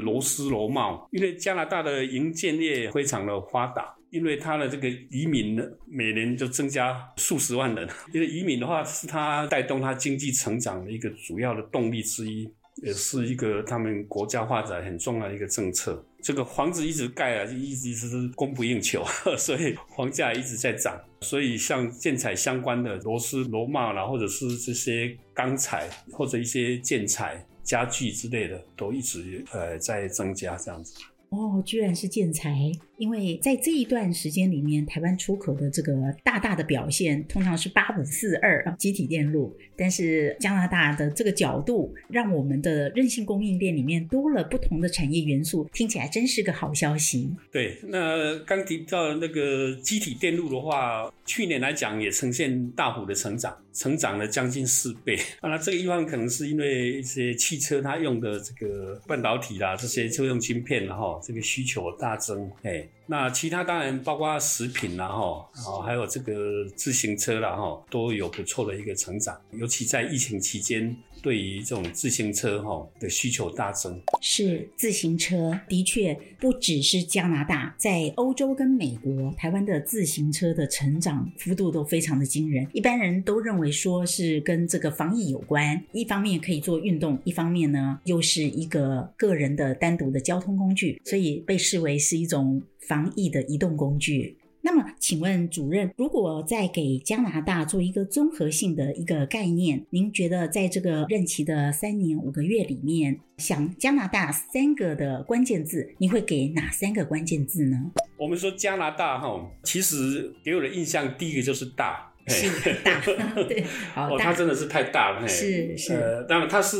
[0.00, 12.52] 螺丝螺帽，因为加拿大的营建业非常的发达，因为它的这个移民呢，每年就增加数十万人，因为移民的话是它带动它经济成长的一个主要的动力之一。
[12.82, 16.04] 也是一个他们国家发展很重要的一个政策。
[16.22, 19.04] 这个房子一直盖啊，就一直是供不应求，
[19.38, 21.00] 所以房价一直在涨。
[21.22, 30.94] 所以像建材相关的螺丝、螺帽啦，或者是这些钢材或者一些建材、家具之类的，都一直呃在增加这样子。
[31.30, 32.50] 哦，居然是建材。
[33.00, 47.34] 因为在这一段时间里面，台湾出口的这个大大的表现，通常是八五四二积体电路，但是加拿大的这个角度，让我们的韧性供应链里面多了不同的产业元素，听起来真是个好消息。
[47.50, 55.18] 对，那刚提到那个积体电路的话，去年来讲也呈现大幅的成长，成长了将近四倍。
[55.40, 62.86] 那这个地方可能是因为一些汽车它用的这个半导体啦，这些车用晶片然后这个需求大增，哎。
[63.06, 69.36] 那其他当然包括食品啦，哈，还有这个自行车啦，哈，都有不错的一个成长。
[69.50, 74.00] 尤其在疫情期间，对于这种自行车哈的需求大增。
[74.20, 82.66] 是自行车的确不只是加拿大，在欧洲跟美国，台湾的自行车的成长幅度都非常的惊人。
[82.72, 92.62] 一般人都认为说是跟这个防疫有关，一方面可以做运动，一方面呢又是一个个人的单独的交通工具，所以被视为是一种。
[92.80, 94.36] 防疫的移动工具。
[94.62, 107.90] 那么，请问主任，如果再给加拿大做一个综合性的一个概念，您觉得在这个任期的三年五个月里面，想加拿大三个的关键字，你会给哪三个关键字呢？
[108.18, 113.00] 我们说加拿大哈，其实给我的印象第一个就是大，是大，
[113.48, 116.78] 对， 好，哦，它真的是太大了，是是，呃，当然它是。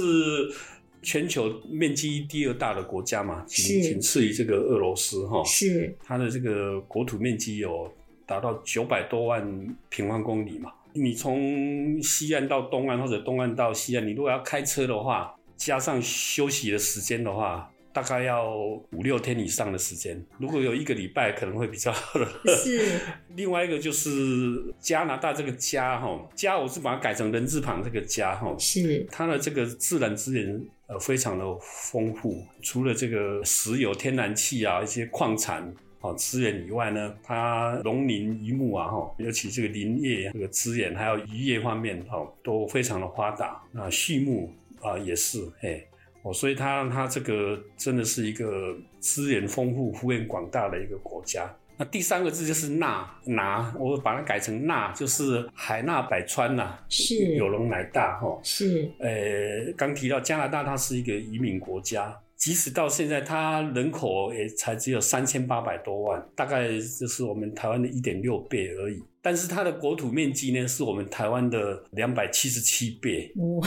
[1.03, 5.43] 全球面积第二大的国家嘛，仅仅次于这个俄罗斯哈。
[5.45, 7.91] 是它的这个国土面积有
[8.27, 10.73] 达到九百多万平方公里嘛。
[10.93, 18.55] 你从西岸到东岸，或者东岸到西岸，你如果要开车的话，加上休息的时间的话，大概要
[18.91, 20.21] 五六天以上的时间。
[20.39, 22.27] 如果有一个礼拜，可能会比较好的。
[22.59, 23.01] 是。
[23.37, 28.55] 另外一个就是加拿大这个加哈，加我是把它改成人字旁这个加哈。
[28.59, 29.07] 是。
[29.11, 30.61] 它的这个自然资源。
[30.91, 35.63] 呃，非常的丰富，除了这个石油、天然气啊，一些矿产
[36.01, 43.63] 啊资源以外呢，它农林渔牧啊，哈，尤其这个林业这个资源，还有渔业方面，哈，都非常的发达。
[43.71, 45.81] 那畜牧啊也是，哎，
[46.23, 51.49] 哦，所以它它这个真的是一个资源丰富、幅员广大的一个国家。
[51.81, 58.39] 那第三个字就是纳拿，我把它改成纳，就是海纳百川呐，是有容乃大哈。
[58.43, 69.03] 是，呃，刚提到加拿大，它是一个移民国家，即使到现在它人口也才只有三千八百多万，大概就是我们台湾的一点六倍而已。
[69.23, 73.67] 但是它的国土面积呢，是我们台湾的两百七十七倍， 哇，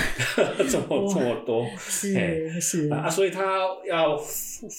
[0.70, 4.16] 这么这么多，是是啊，所以它要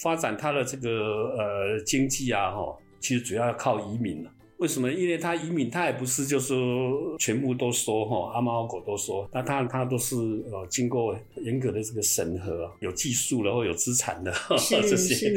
[0.01, 0.89] 发展它的这个
[1.37, 2.73] 呃经济啊，哈。
[2.99, 4.31] 其实主要要靠移民了。
[4.57, 4.89] 为什么？
[4.89, 10.15] 因为他移民，他也不是就是说全部都说哈，阿猫阿狗都说，那他他都是
[10.49, 15.29] 呃经过严格的这个审核，有技术然后有资产的 是这些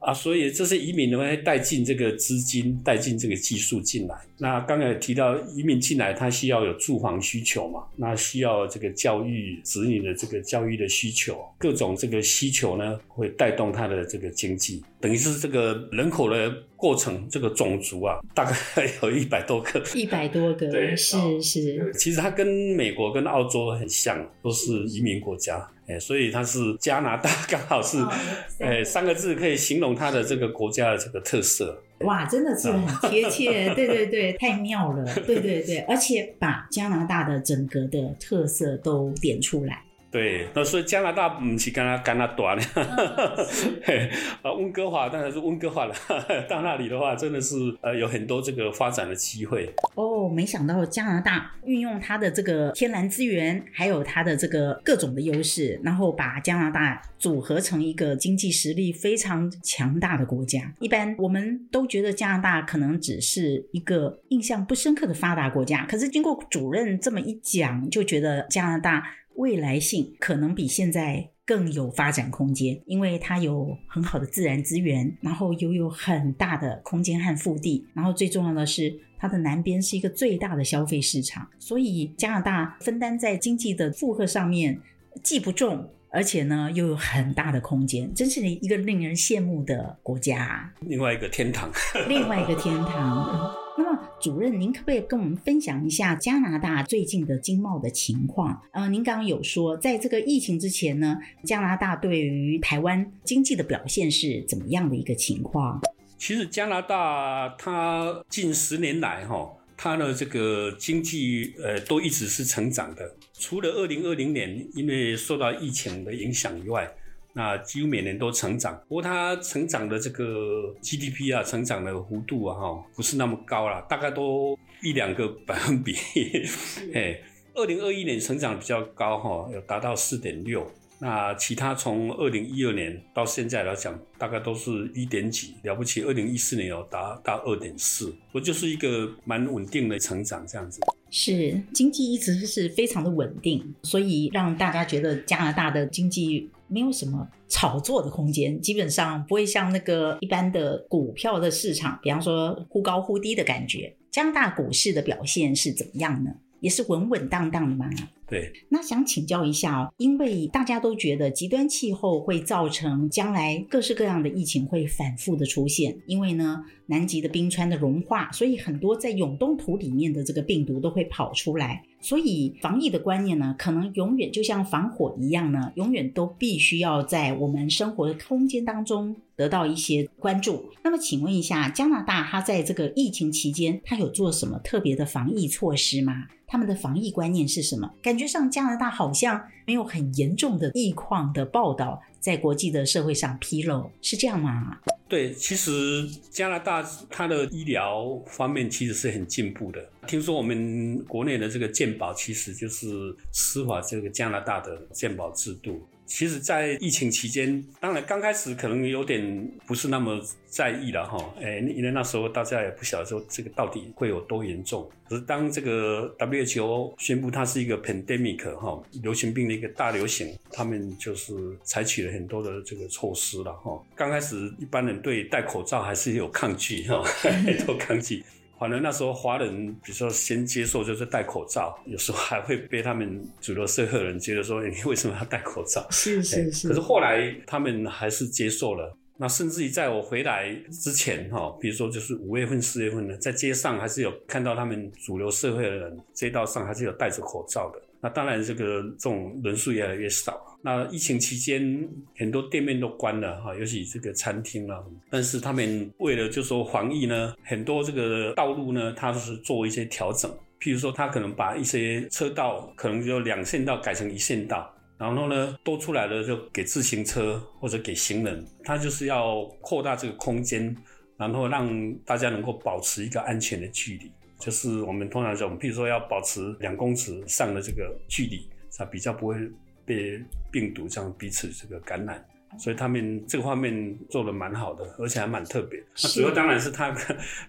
[0.00, 4.14] 啊，所以这些移民呢会带进这个资金，带进这个技术进来。
[4.36, 18.56] 那刚才提到移民进来，他需要有住房需求嘛，那需要这个教育子女的这个教育的需求，各种这个需求呢会带动他的这个经济，等于是这个人口的过程，这个种族啊， 大概。
[19.02, 21.92] 有一百多个，一百多个，对，是是。
[21.94, 27.98] 其实它跟美国跟澳洲很像，都是移民国家，哎，所以它是加拿大，刚好是，
[28.64, 31.82] 哎，三个字可以形容它的这个国家的这个特色。
[32.00, 39.82] 哇，真的是很贴切， 对对对，太妙了，对对对，而且把加拿大的整个的特色都点出来。
[40.10, 42.64] 对，那所以加拿大不是跟他跟他短的，
[44.42, 45.94] 啊，温哥华当然是温哥华了。
[46.48, 49.70] 到那里的话，真的是呃有很多这个发展的机会。
[49.96, 60.72] 哦，没想到加拿大运用它的这个天然资源，还有它的这个各种的优势，然后把加拿大组合成一个经济实力非常强大的国家。
[60.80, 69.04] 一般我们都觉得加拿大可能只是一个印象不深刻的发达国家，可是经过主任这么一讲，就觉得加拿大。
[69.38, 84.80] 未来性可能比现在更有发展空间，因为它有很好的自然资源，然后又有很大的空间和腹地，然后最重要的是它的南边是一个最大的消费市场，所以加拿大分担在经济的负荷上面
[85.22, 90.74] 既不重，而且呢又有很大的空间，真是一个令人羡慕的国家。
[90.80, 91.70] 另外一个天堂，
[92.08, 93.57] 另外一个天堂。
[93.78, 93.98] 那么。
[94.20, 98.60] 主任，您可不可以跟我们分享一下加拿大最近的经贸的情况？
[98.72, 105.80] 呃，您刚刚有说，在这个疫情之前呢，加拿大对于台湾经济的表现是怎么样的一个情况？
[106.18, 116.90] 其实加拿大它近十年来哈，它的这个经济呃都一直是成长的，除了二零二零年因为受到疫情的影响以外。
[117.38, 125.94] 那几乎每年都成长，不过它成长的这个 GDP 啊，成长的幅度啊，哈，不是那么高啦，大概都一两个百分比。
[126.92, 127.16] 哎，
[127.54, 130.68] 二零二一年成长比较高哈，有达到四点六。
[130.98, 136.02] 那其他从二零一二年到现在来讲，大概都是一点几，了不起。
[136.02, 140.80] 二零一四年有达到二点四，我就是一个蛮稳定的成长这样子。
[141.08, 153.94] 是经济一直是非常的稳定，所以让大家觉得加拿大的经济没有什么炒作的空间，基本上不会像那个一般的股票的市场，比方说忽高忽低的感觉。
[154.10, 156.30] 加拿大股市的表现是怎么样呢？
[156.60, 157.88] 也是稳稳当当的吗？
[158.26, 180.64] 对，那想请教一下哦，因为大家都觉得极端气候会造成将来各式各样的疫情会反复的出现，因为呢，南极的冰川的融化，所以很多在永冻土里面的这个病毒都会跑出来，所以防疫的观念呢，可能永远就像防火一样呢，永远都必须要在我们生活的空间当中得到一些关注。
[180.82, 186.26] 那么，请问一下，加拿大它在这个疫情期间，它有做什么特别的防疫措施吗？
[186.46, 187.90] 他们的防疫观念是什么？
[188.00, 194.78] 感觉上加拿大好像没有很严重的疫况的报道在国际的社会上披露，是这样吗？
[195.08, 199.82] 对，其实加拿大它的医疗方面其实是很进步的。
[200.06, 202.86] 听说我们国内的这个健保其实就是
[203.32, 205.88] 司法这个加拿大的健保制度。
[206.08, 214.88] 其实，在疫情期间，当然刚开始可能有点不是那么在意了哈，哎，因为那时候大家也不晓得说这个到底会有多严重。
[215.08, 223.78] 可是当这个 WHO 宣布它是一个 pandemic 哈，流行病的一个大流行，他们就是采取了很多的这个措施了哈。
[223.94, 227.02] 刚开始一般人对戴口罩还是有抗拒哈，
[227.66, 228.24] 都抗拒。
[228.58, 235.86] 反正那时候华人，比如说先接受就是戴口罩，有时候还会被他们主流社会的人觉得说，你为什么要戴口罩？
[235.90, 236.68] 是是是。
[236.68, 238.96] 可是后来他们还是接受了。
[239.20, 247.80] 那甚至于在我回来之前，哈，比如说就是五月份、四月份呢，在街上还是有看到他们主流社会的人，街道上还是有戴着口罩的。
[248.00, 250.40] 那当然，这个这种人数越来越少。
[250.62, 254.78] 那疫情期间，很多店面都关了哈，尤其这个餐厅啊。
[255.10, 260.30] 但是他们为了就说防疫呢，很多这个道路呢，它是做一些调整。
[260.60, 270.76] 譬如说，他可能把一些车道可能就两线道改成一线道，然后呢，多出来的就给自行车或者给行人，他就是要扩大这个空间，
[271.16, 274.10] 然后让大家能够保持一个安全的距离。
[274.38, 279.36] 就是我们通常讲，譬如说要保持两公尺上的这个距离，才比较不会
[279.84, 282.24] 被病毒这样彼此这个感染。
[282.58, 285.78] 所以他们这个方面做的蛮好的，而且还蛮特别。
[286.02, 286.90] 那主要当然是它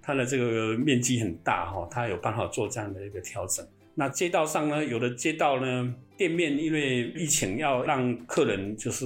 [0.01, 3.65] 它的这个面积很大哈，它有办法做这样的一个调整。
[3.95, 9.05] 那街道上呢，有的街道呢，店面因为疫情要让客人就是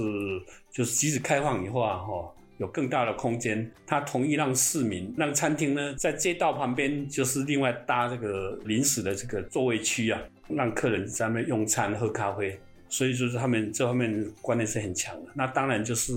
[0.72, 2.34] 就是即使开放以后啊哈。
[2.58, 12.58] 有更大的空间，他同意让市民、让餐厅呢，在街道旁边就是另外搭这个临时的这个座位区啊，让客人在那边用餐、喝咖啡。
[12.86, 15.32] 所以就是他们这方面观念是很强的。
[15.34, 16.12] 那当然就是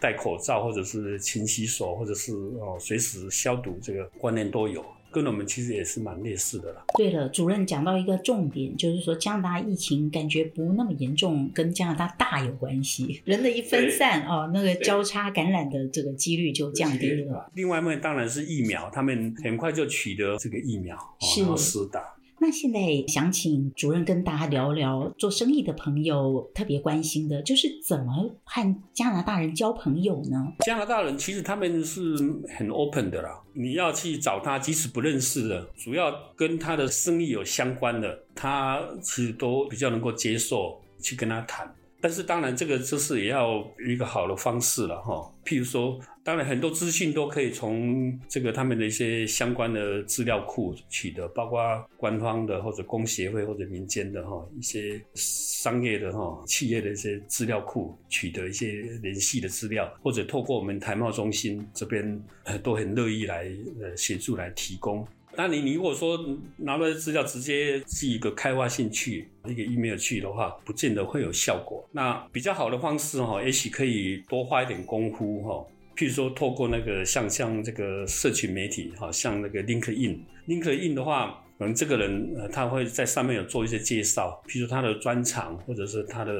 [0.00, 4.82] 戴口罩，或者是勤洗手，或者是哦随时消毒，这个观念都有。
[5.14, 6.84] 跟我们其实也是蛮类似的啦。
[6.98, 13.22] 对了，主任讲到一个重点，就是说加拿大疫情感觉不那么严重，跟加拿大大有关系。
[13.24, 17.48] 人的一分散啊，那个交叉感染的这个几率就降低了。
[17.54, 22.02] 另外一面当然是疫苗，他们很快就取得这个疫苗，是然后施打。
[22.44, 22.78] 那现在
[23.08, 30.52] 想请主任跟大家聊聊，做生意的朋友特别关心的，就是怎么和加拿大人交朋友呢？
[30.60, 32.14] 加拿大人其实他们是
[32.54, 41.74] 很 open 的啦，你要去找他，即使不认识的，主要跟他的生意有相关的，他其实都比较能够接受去跟他谈。
[42.04, 45.32] 但是当然，这个就是也要一个好的方式了哈。
[45.42, 51.58] 譬如说，当然很多资讯都可以从这个他们的一些相关的资料库取得，包括
[51.96, 62.22] 官方的或者工协会或者民间的哈一些商业的哈企业的一些资料库取得一些联系的资料，或者透过我们台贸中心这边
[62.62, 63.50] 都很乐意来
[63.80, 65.08] 呃协助来提供。
[65.36, 66.18] 那你你如果说
[66.56, 71.86] 拿来的资料直接寄一个开发信去一个 email 去的话，不见得会有效果。
[71.92, 75.66] 那比较好的方式哈，也许可以多花一点功夫哈，
[75.96, 86.32] 譬如说透过那个像像这个社群媒体，哈，像那个 LinkedIn，LinkedIn 的话，可能这个人他会在上面有做一些介绍，譬如说他的专长，或者是他的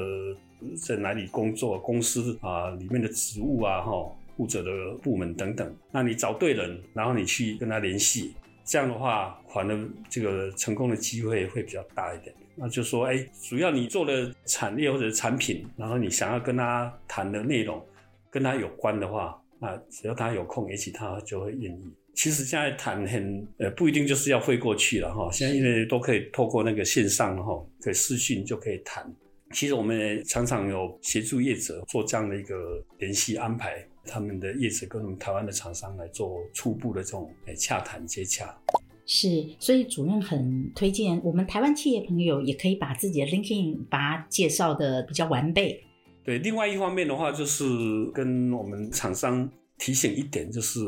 [0.77, 3.91] 在哪里工作，公司啊里面的职务啊，哈，
[4.35, 4.71] 负责的
[5.01, 5.75] 部门等等。
[5.91, 8.33] 那你找对人，然后你去跟他联系，
[8.65, 12.35] 这样的话，反而这个成功的机会会比较大一点。
[12.55, 17.85] 那就说，哎，主要你做的产业或者产品，然后你想要跟他谈的内容
[18.31, 21.93] 跟他有关的话，那只要他有空，也许他就会愿意。
[22.13, 29.05] 其实现在谈很呃不一定就是要飞过去了哈，现在因为都可以透过那个线上哈，可以视讯就可以谈。
[29.51, 38.55] 其实我们也常常有协助业者做这样的一个联系安排，他们的业者跟我们台湾的厂商来做初步的这种诶洽谈接洽。
[39.07, 45.83] 是，所以主任很推荐我们台湾企业朋友也可以把自己的 LinkedIn 把它介绍的比较完备。
[46.23, 47.63] 对，另外一方面的话，就是
[48.15, 49.47] 跟我们厂商
[49.77, 50.79] 提醒一点，就是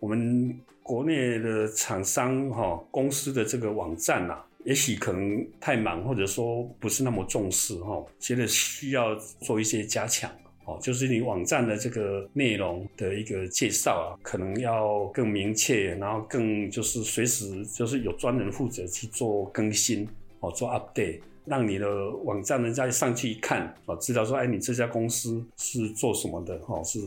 [0.00, 10.30] 我们国内的厂商哈公司的这个网站呐、啊，也许可能太忙，或者说不是那么重视哈，觉得需要做一些加强。
[10.68, 20.06] 哦，就是你网站的这个内容的一个介绍啊，可能要更明确，然后更就是随时就是有专人负责去做更新，
[20.40, 27.00] 哦，做 update，让你的网站人家上去一看，哦，知道说，哎，你这家公司是做什么的，哦，是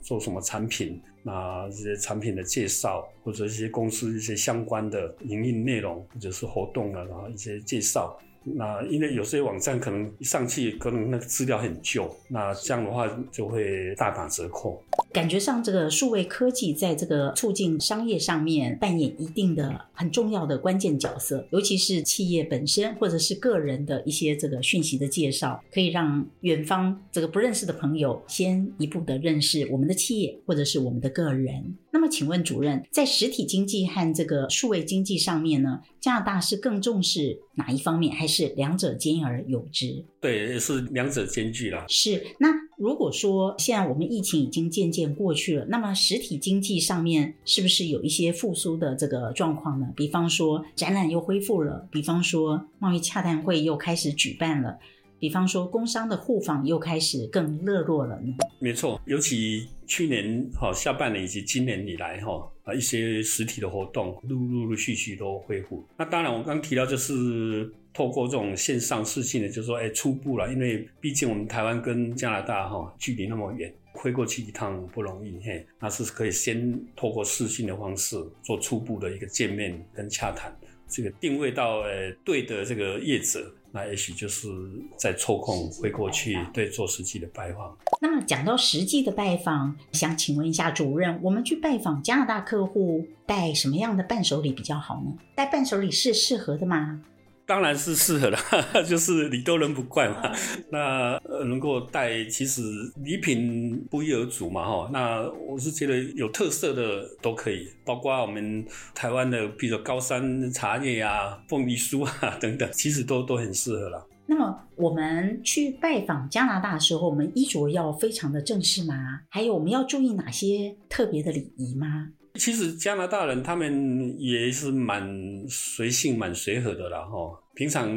[0.00, 8.18] 做什么产品，那这些产品的介绍，或者一些公司一些相关的营运内容，或者是活动啊，然后一些介绍。
[8.44, 14.82] 那因为有些网站可能一上去，可能那个资料很旧，那这样的话就会大打折扣。
[15.12, 31.76] 感觉上，这个数位科技在这个促进商业上面扮演一定的很重要的关键角色，尤其是企业本身或者是个人的一些这个讯息的介绍，可以让远方这个不认识的朋友先一步的认识我们的企业或者是我们的个人。
[31.90, 40.04] 那么，请问主任，在实体经济和这个数位经济上面呢，加拿大是更重视哪一方面，还是两者兼而有之？
[40.20, 41.84] 对，是两者兼具啦。
[41.88, 42.24] 是。
[42.38, 42.48] 那
[42.78, 49.88] 如果说现在我们疫情已经渐渐过去了，那么实体经济上面是不是有一些复苏的这个状况呢？
[49.96, 54.78] 比方说展览又恢复了，比方说贸易洽谈会又开始举办了。
[55.20, 58.32] 比方说，工商的互访又开始更热络了呢。
[58.60, 65.84] 没错，尤其去年哈下半年以及今年以来哈啊一些实体的活动陆陆陆续续都恢复。
[65.96, 67.68] 那当然，我刚提到就是
[67.98, 75.66] 透过这种线上视讯的，就是说哎初步了，因为毕竟我们台湾跟加拿大哈距离那么远，飞过去一趟不容易嘿。
[75.80, 83.52] 那是可以先透过视讯的方式做初步的一个见面跟洽谈，这个定位到呃对的这个业者。
[83.72, 84.48] 那也许就是
[84.96, 87.76] 再抽空飞过去，对，做实际的拜访。
[88.00, 95.12] 那么讲到实际的拜访，想请问一下主任，我们去拜访加拿大客户，带什么样的伴手礼比较好呢？
[95.34, 97.02] 带伴手礼是适合的吗？
[97.48, 98.36] 当然是适合的，
[98.84, 100.30] 就是礼多人不怪嘛。
[100.70, 102.60] 那，能够带，其实
[103.02, 104.90] 礼品不一而足嘛，哈。
[104.92, 108.62] 那我是觉得有特色的都可以，包括我们
[108.94, 114.06] 台湾的，比如说高山茶叶啊、凤梨酥啊 等等，其实都都很适合了。
[114.26, 118.94] 那么我们去拜访加拿大的时候，我们衣着要非常的正式吗？
[119.30, 122.08] 还有我们要注意哪些特别的礼仪吗？
[122.38, 127.38] 其实加拿大人他们也是蛮随性、蛮随和的啦，哈。
[127.54, 127.90] 平常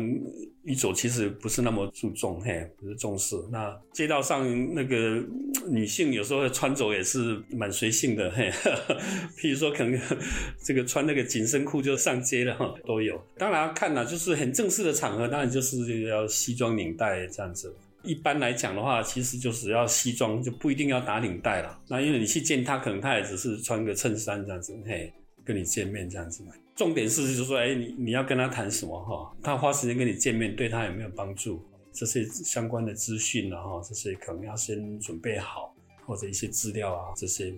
[0.64, 3.36] 衣着其实不是那么注重，嘿，不是重视。
[3.52, 5.24] 那街道上那个
[5.70, 8.50] 女性有时候穿着也是蛮随性的，嘿。
[9.38, 10.00] 譬如说，可能
[10.64, 13.24] 这个穿那个紧身裤就上街了，哈，都有。
[13.38, 17.72] 当然要看啦，就是很正式的场合，当然就是要西装领带这样子。
[18.04, 21.80] 一般来讲的话，其实就是要西装，就不一定要打领带了。
[21.88, 25.12] 那因为你去见他，可能他也只是穿个衬衫这样子，嘿，
[25.44, 26.52] 跟你见面这样子嘛。
[26.76, 29.32] 重点是就是说，哎，你你要跟他谈什么哈？
[29.44, 31.64] 他花时间跟你见面，对他有没有帮助？
[31.94, 35.76] 这些相关的资讯啊，哈，这些可能要先准备好，
[36.06, 37.54] 或者一些资料啊，这些。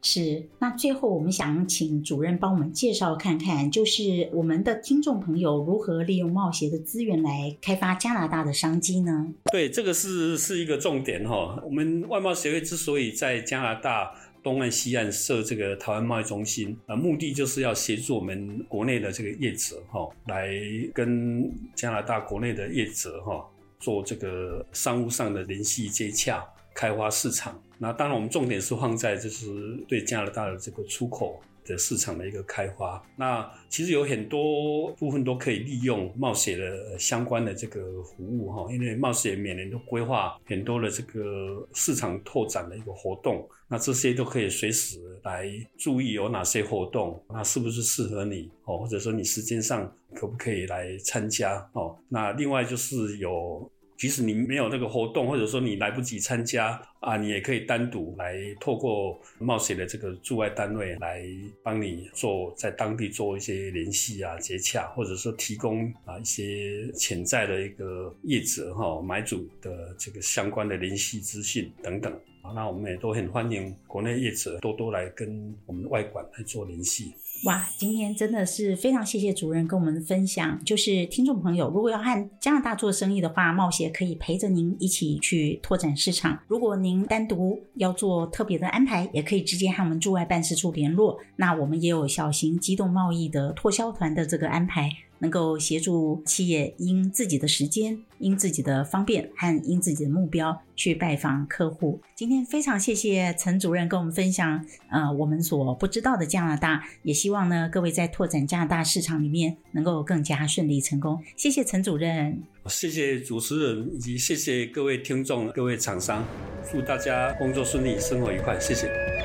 [0.00, 9.26] 是，那最后我们想请主任帮我们介绍看看，就是我们的听众朋友如何利用贸协的资源来开发加拿大的商机呢？
[9.50, 11.60] 对，这个是是一个重点哈。
[11.64, 20.48] 我们外贸协会之所以在加拿大东岸、西岸设这个台湾贸易中心，啊，目的就是要协助我们国内的这个业者哈，来
[20.94, 23.44] 跟加拿大国内的业者哈
[23.80, 26.44] 做这个商务上的联系接洽。
[26.78, 29.46] 开发市场，那当然我们重点是放在就是
[29.88, 33.04] 对加拿大的这个出口的市场的一个开发。
[33.16, 51.98] 那其实有很多部分都可以利用冒险的相关的这个服务哈，因为冒险每年都规划很多的这个市场拓展的一个活动，那这些都可以随时来注意有哪些活动，那是不是适合你哦，或者说你时间上可不可以来参加哦？
[52.08, 53.68] 那另外就是有。
[53.98, 61.26] 即使你没有那个活动，或者说你来不及参加啊，你也可以单独来透过冒险的这个驻外单位来
[61.64, 77.14] 帮你做在当地做一些联系啊、接洽，或者说提供啊一些潜在的一个业者哈买主的这个相关的联系资讯等等啊，那我们也都很欢迎国内业者多多来跟我们的外馆来做联系。
[77.44, 80.58] 哇，今天真的是非常谢谢主任跟我们分享。
[80.64, 86.36] 就是听众朋友，如果要和加拿大做生意的话，冒险可以陪着您一起去拓展市场。
[86.48, 91.18] 如果您单独要做特别的安排，也可以直接和我们驻外办事处联络。
[91.36, 94.90] 那我们也有小型机动贸易的拓销团的这个安排。
[95.18, 102.00] 能够协助企业因自己的时间、因自己的方便和因自己的目标去拜访客户。
[102.14, 106.82] 今天非常谢谢陈主任跟我们分享，呃，我们所不知道的加拿大。
[107.02, 111.22] 也希望呢，各位在拓展加拿大市场里面能够更加顺利成功。
[111.36, 116.24] 谢谢陈主任，谢谢主持人，以及谢谢各位听众、各位厂商。
[116.70, 118.58] 祝大家工作顺利，生活愉快。
[118.60, 119.17] 谢谢。